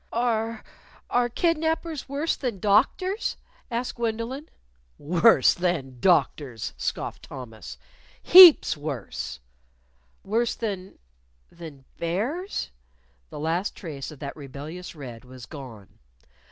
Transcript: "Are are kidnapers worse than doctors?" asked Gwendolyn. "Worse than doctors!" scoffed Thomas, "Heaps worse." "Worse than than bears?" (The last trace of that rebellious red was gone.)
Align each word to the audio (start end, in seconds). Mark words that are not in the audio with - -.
"Are 0.13 0.63
are 1.11 1.29
kidnapers 1.29 2.09
worse 2.09 2.35
than 2.35 2.57
doctors?" 2.59 3.37
asked 3.69 3.97
Gwendolyn. 3.97 4.49
"Worse 4.97 5.53
than 5.53 5.99
doctors!" 5.99 6.73
scoffed 6.75 7.21
Thomas, 7.25 7.77
"Heaps 8.23 8.75
worse." 8.75 9.41
"Worse 10.23 10.55
than 10.55 10.97
than 11.51 11.85
bears?" 11.99 12.71
(The 13.29 13.39
last 13.39 13.75
trace 13.75 14.09
of 14.09 14.17
that 14.17 14.35
rebellious 14.35 14.95
red 14.95 15.23
was 15.23 15.45
gone.) 15.45 15.99